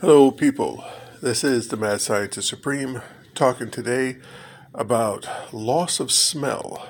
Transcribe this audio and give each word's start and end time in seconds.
Hello, 0.00 0.30
people. 0.30 0.84
This 1.20 1.42
is 1.42 1.66
the 1.66 1.76
Mad 1.76 2.00
Scientist 2.00 2.46
Supreme 2.46 3.02
talking 3.34 3.68
today 3.68 4.18
about 4.72 5.26
loss 5.52 5.98
of 5.98 6.12
smell. 6.12 6.88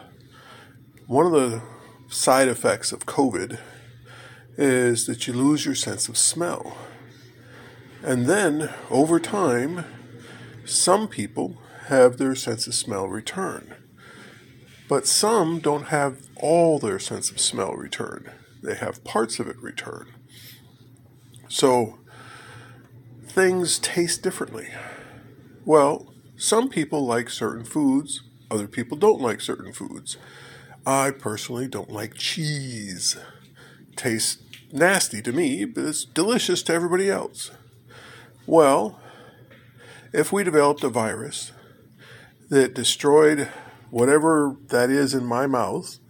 One 1.07 1.25
of 1.25 1.33
the 1.33 1.63
side 2.09 2.49
effects 2.49 2.93
of 2.93 3.07
COVID 3.07 3.61
is 4.59 5.07
that 5.07 5.27
you 5.27 5.33
lose 5.33 5.65
your 5.65 5.75
sense 5.75 6.11
of 6.11 6.19
smell. 6.19 6.77
And 8.03 8.27
then, 8.27 8.75
over 8.91 9.19
time, 9.19 9.87
some 10.67 11.09
people 11.09 11.57
have 11.87 12.19
their 12.19 12.35
sense 12.35 12.67
of 12.67 12.75
smell 12.75 13.09
return. 13.09 13.75
But 14.87 15.07
some 15.07 15.61
don't 15.61 15.85
have 15.85 16.29
all 16.37 16.79
their 16.79 16.99
sense 16.99 17.31
of 17.31 17.41
smell 17.41 17.73
return, 17.73 18.31
they 18.63 18.75
have 18.75 19.03
parts 19.03 19.41
of 19.41 19.49
it 19.49 19.57
return. 19.63 20.13
So, 21.49 22.01
things 23.39 23.79
taste 23.79 24.21
differently. 24.21 24.67
Well, 25.65 26.13
some 26.37 26.69
people 26.69 27.07
like 27.07 27.31
certain 27.31 27.65
foods, 27.65 28.25
other 28.51 28.67
people 28.67 28.99
don't 28.99 29.21
like 29.21 29.41
certain 29.41 29.73
foods. 29.73 30.17
I 30.85 31.13
personally 31.13 31.69
don't 31.69 31.93
like 31.93 32.15
cheese. 32.15 33.17
Tastes 33.95 34.43
nasty 34.73 35.23
to 35.23 35.31
me, 35.31 35.65
but 35.65 35.85
it's 35.85 36.05
delicious 36.05 36.65
to 36.65 36.75
everybody 36.75 37.09
else. 37.09 37.53
Well, 38.45 38.99
if 40.13 40.33
we 40.33 40.43
developed 40.43 40.83
a 40.83 40.89
virus 40.89 41.53
that 42.49 42.75
destroyed 42.75 43.49
whatever 43.91 44.57
that 44.67 44.91
is 44.91 45.15
in 45.15 45.25
my 45.25 45.47
mouth 45.47 46.01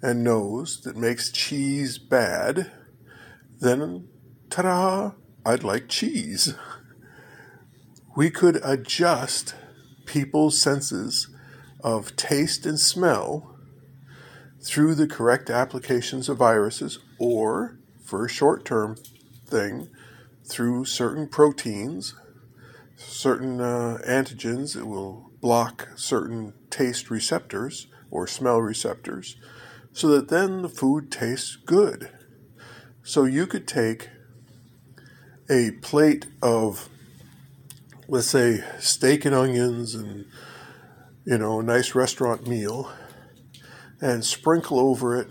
and 0.00 0.24
nose 0.24 0.80
that 0.84 0.96
makes 0.96 1.30
cheese 1.30 1.98
bad, 1.98 2.72
then 3.60 4.08
ta 4.48 4.62
da, 4.62 5.10
I'd 5.44 5.62
like 5.62 5.88
cheese. 5.88 6.54
We 8.16 8.30
could 8.30 8.60
adjust 8.64 9.54
people's 10.04 10.60
senses 10.60 11.28
of 11.82 12.16
taste 12.16 12.66
and 12.66 12.78
smell 12.78 13.56
through 14.62 14.94
the 14.94 15.06
correct 15.06 15.48
applications 15.48 16.28
of 16.28 16.38
viruses 16.38 16.98
or, 17.18 17.78
for 18.04 18.24
a 18.24 18.28
short 18.28 18.64
term 18.64 18.96
thing, 19.46 19.88
through 20.44 20.84
certain 20.84 21.28
proteins, 21.28 22.14
certain 22.96 23.60
uh, 23.60 23.98
antigens 24.06 24.74
that 24.74 24.86
will 24.86 25.30
block 25.40 25.88
certain 25.96 26.52
taste 26.68 27.10
receptors 27.10 27.86
or 28.10 28.26
smell 28.26 28.60
receptors 28.60 29.36
so 29.92 30.08
that 30.08 30.28
then 30.28 30.62
the 30.62 30.68
food 30.68 31.10
tastes 31.10 31.56
good. 31.56 32.10
So 33.02 33.24
you 33.24 33.46
could 33.46 33.66
take 33.66 34.08
a 35.48 35.72
plate 35.82 36.26
of, 36.42 36.88
let's 38.10 38.26
say, 38.26 38.64
steak 38.80 39.24
and 39.24 39.34
onions 39.34 39.94
and, 39.94 40.26
you 41.24 41.38
know, 41.38 41.60
a 41.60 41.62
nice 41.62 41.94
restaurant 41.94 42.44
meal 42.44 42.90
and 44.00 44.24
sprinkle 44.24 44.80
over 44.80 45.16
it 45.16 45.28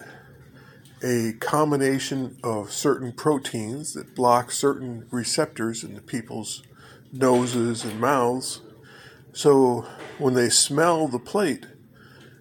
a 1.03 1.33
combination 1.39 2.37
of 2.41 2.71
certain 2.71 3.11
proteins 3.11 3.93
that 3.93 4.15
block 4.15 4.49
certain 4.49 5.05
receptors 5.11 5.83
in 5.83 5.93
the 5.93 6.01
people's 6.01 6.63
noses 7.11 7.83
and 7.83 7.99
mouths. 7.99 8.61
So 9.33 9.85
when 10.17 10.33
they 10.33 10.49
smell 10.49 11.09
the 11.09 11.19
plate, 11.19 11.65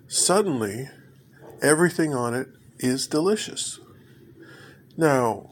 suddenly 0.06 0.88
everything 1.60 2.14
on 2.14 2.34
it 2.34 2.48
is 2.78 3.08
delicious. 3.08 3.80
Now, 4.96 5.50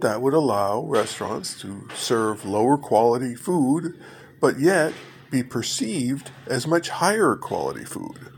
that 0.00 0.20
would 0.20 0.34
allow 0.34 0.82
restaurants 0.82 1.60
to 1.60 1.88
serve 1.94 2.44
lower 2.44 2.76
quality 2.76 3.34
food, 3.34 3.98
but 4.40 4.58
yet 4.58 4.92
be 5.30 5.42
perceived 5.42 6.30
as 6.46 6.66
much 6.66 6.88
higher 6.88 7.36
quality 7.36 7.84
food. 7.84 8.30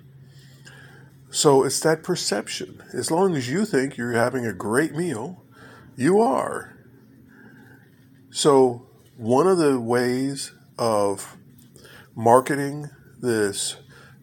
So 1.30 1.64
it's 1.64 1.80
that 1.80 2.02
perception. 2.02 2.82
As 2.94 3.10
long 3.10 3.36
as 3.36 3.50
you 3.50 3.64
think 3.64 3.96
you're 3.96 4.12
having 4.12 4.46
a 4.46 4.52
great 4.52 4.94
meal, 4.94 5.44
you 5.96 6.20
are. 6.20 6.76
So, 8.30 8.86
one 9.16 9.46
of 9.46 9.58
the 9.58 9.80
ways 9.80 10.52
of 10.78 11.36
marketing 12.14 12.90
this 13.20 13.76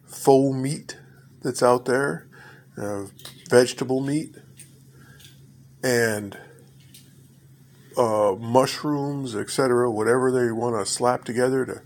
faux 0.06 0.56
meat 0.56 0.98
that's 1.42 1.62
out 1.62 1.84
there, 1.84 2.28
uh, 2.76 3.06
vegetable 3.50 4.00
meat, 4.00 4.36
and 5.82 6.38
uh, 7.96 8.34
mushrooms, 8.38 9.34
etc., 9.34 9.90
whatever 9.90 10.30
they 10.30 10.52
want 10.52 10.78
to 10.78 10.90
slap 10.90 11.24
together 11.24 11.64
to, 11.66 11.82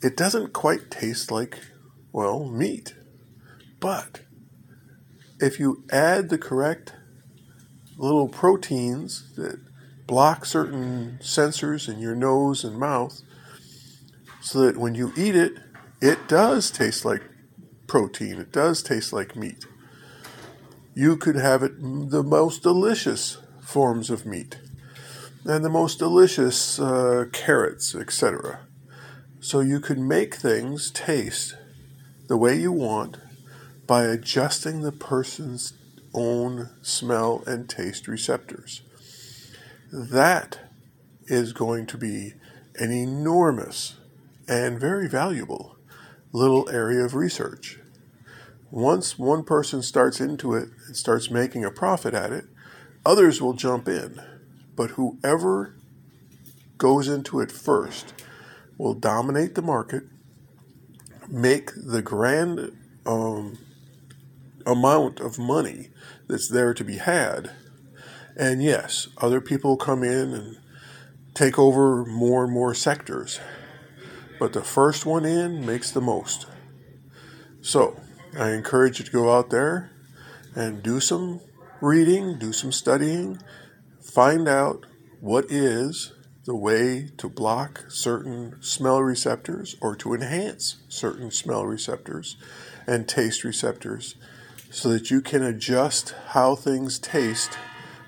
it 0.00 0.16
doesn't 0.16 0.52
quite 0.52 0.90
taste 0.90 1.30
like, 1.30 1.58
well, 2.12 2.48
meat. 2.48 2.94
But 3.80 4.22
if 5.40 5.60
you 5.60 5.84
add 5.90 6.28
the 6.28 6.38
correct 6.38 6.94
little 7.96 8.28
proteins 8.28 9.34
that 9.36 9.60
block 10.06 10.44
certain 10.44 11.18
sensors 11.20 11.88
in 11.88 11.98
your 11.98 12.14
nose 12.14 12.64
and 12.64 12.78
mouth, 12.78 13.20
so 14.40 14.60
that 14.60 14.76
when 14.76 14.94
you 14.94 15.12
eat 15.16 15.36
it, 15.36 15.54
it 16.00 16.28
does 16.28 16.70
taste 16.70 17.04
like 17.04 17.22
protein, 17.86 18.38
it 18.40 18.52
does 18.52 18.82
taste 18.82 19.12
like 19.12 19.36
meat. 19.36 19.66
You 20.94 21.16
could 21.16 21.36
have 21.36 21.62
it 21.62 21.80
the 21.80 22.22
most 22.22 22.62
delicious 22.62 23.38
forms 23.60 24.10
of 24.10 24.24
meat 24.24 24.56
and 25.44 25.64
the 25.64 25.70
most 25.70 25.98
delicious 25.98 26.78
uh, 26.78 27.26
carrots, 27.32 27.94
etc. 27.94 28.60
So 29.40 29.60
you 29.60 29.80
can 29.80 30.06
make 30.06 30.34
things 30.34 30.90
taste 30.90 31.56
the 32.26 32.36
way 32.36 32.58
you 32.58 32.72
want 32.72 33.16
by 33.86 34.04
adjusting 34.04 34.82
the 34.82 34.92
person's 34.92 35.72
own 36.12 36.70
smell 36.82 37.42
and 37.46 37.68
taste 37.68 38.08
receptors. 38.08 38.82
That 39.92 40.58
is 41.26 41.52
going 41.52 41.86
to 41.86 41.98
be 41.98 42.34
an 42.76 42.92
enormous 42.92 43.96
and 44.46 44.80
very 44.80 45.08
valuable 45.08 45.76
little 46.32 46.68
area 46.68 47.04
of 47.04 47.14
research. 47.14 47.78
Once 48.70 49.18
one 49.18 49.44
person 49.44 49.82
starts 49.82 50.20
into 50.20 50.54
it 50.54 50.68
and 50.86 50.96
starts 50.96 51.30
making 51.30 51.64
a 51.64 51.70
profit 51.70 52.12
at 52.12 52.32
it, 52.32 52.44
others 53.06 53.40
will 53.40 53.54
jump 53.54 53.88
in. 53.88 54.20
But 54.78 54.90
whoever 54.90 55.74
goes 56.78 57.08
into 57.08 57.40
it 57.40 57.50
first 57.50 58.14
will 58.78 58.94
dominate 58.94 59.56
the 59.56 59.60
market, 59.60 60.04
make 61.28 61.72
the 61.74 62.00
grand 62.00 62.70
um, 63.04 63.58
amount 64.64 65.18
of 65.18 65.36
money 65.36 65.88
that's 66.28 66.48
there 66.48 66.74
to 66.74 66.84
be 66.84 66.98
had. 66.98 67.50
And 68.36 68.62
yes, 68.62 69.08
other 69.18 69.40
people 69.40 69.76
come 69.76 70.04
in 70.04 70.32
and 70.32 70.58
take 71.34 71.58
over 71.58 72.04
more 72.04 72.44
and 72.44 72.52
more 72.52 72.72
sectors. 72.72 73.40
But 74.38 74.52
the 74.52 74.62
first 74.62 75.04
one 75.04 75.24
in 75.24 75.66
makes 75.66 75.90
the 75.90 76.00
most. 76.00 76.46
So, 77.62 78.00
I 78.38 78.50
encourage 78.50 79.00
you 79.00 79.06
to 79.06 79.10
go 79.10 79.36
out 79.36 79.50
there 79.50 79.90
and 80.54 80.84
do 80.84 81.00
some 81.00 81.40
reading, 81.80 82.38
do 82.38 82.52
some 82.52 82.70
studying, 82.70 83.40
find 84.10 84.48
out 84.48 84.86
what 85.20 85.50
is 85.50 86.12
the 86.46 86.56
way 86.56 87.10
to 87.18 87.28
block 87.28 87.84
certain 87.88 88.56
smell 88.62 89.02
receptors 89.02 89.76
or 89.82 89.94
to 89.94 90.14
enhance 90.14 90.76
certain 90.88 91.30
smell 91.30 91.66
receptors 91.66 92.36
and 92.86 93.06
taste 93.06 93.44
receptors 93.44 94.16
so 94.70 94.88
that 94.88 95.10
you 95.10 95.20
can 95.20 95.42
adjust 95.42 96.14
how 96.28 96.54
things 96.54 96.98
taste 96.98 97.58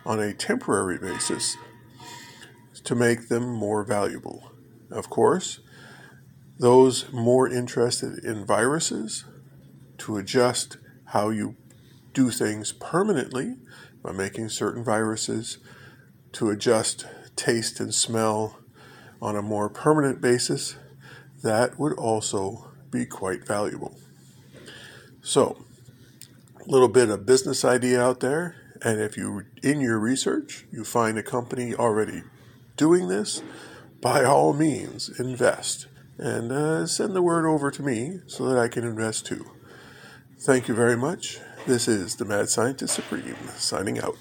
on 0.06 0.18
a 0.18 0.32
temporary 0.32 0.98
basis 0.98 1.56
to 2.82 2.94
make 2.94 3.28
them 3.28 3.46
more 3.46 3.84
valuable. 3.84 4.52
Of 4.90 5.10
course, 5.10 5.60
those 6.58 7.12
more 7.12 7.46
interested 7.46 8.24
in 8.24 8.46
viruses 8.46 9.24
to 9.98 10.16
adjust 10.16 10.78
how 11.06 11.28
you 11.28 11.56
do 12.14 12.30
things 12.30 12.72
permanently 12.72 13.56
by 14.02 14.12
making 14.12 14.48
certain 14.48 14.82
viruses 14.82 15.58
to 16.32 16.50
adjust 16.50 17.06
taste 17.36 17.80
and 17.80 17.94
smell 17.94 18.58
on 19.20 19.36
a 19.36 19.42
more 19.42 19.68
permanent 19.68 20.20
basis, 20.20 20.76
that 21.42 21.78
would 21.78 21.92
also 21.94 22.70
be 22.90 23.06
quite 23.06 23.46
valuable. 23.46 23.96
So, 25.22 25.64
a 26.60 26.70
little 26.70 26.88
bit 26.88 27.08
of 27.10 27.26
business 27.26 27.64
idea 27.64 28.02
out 28.02 28.20
there. 28.20 28.56
And 28.82 29.00
if 29.00 29.16
you, 29.16 29.44
in 29.62 29.80
your 29.80 29.98
research, 29.98 30.64
you 30.72 30.84
find 30.84 31.18
a 31.18 31.22
company 31.22 31.74
already 31.74 32.22
doing 32.76 33.08
this, 33.08 33.42
by 34.00 34.24
all 34.24 34.54
means, 34.54 35.10
invest 35.20 35.86
and 36.20 36.52
uh, 36.52 36.86
send 36.86 37.14
the 37.14 37.22
word 37.22 37.46
over 37.46 37.70
to 37.70 37.82
me 37.82 38.20
so 38.26 38.46
that 38.48 38.58
I 38.58 38.68
can 38.68 38.84
invest 38.84 39.26
too. 39.26 39.50
Thank 40.38 40.68
you 40.68 40.74
very 40.74 40.96
much. 40.96 41.38
This 41.66 41.88
is 41.88 42.16
the 42.16 42.24
Mad 42.24 42.48
Scientist 42.48 42.94
Supreme 42.94 43.36
signing 43.56 43.98
out. 43.98 44.16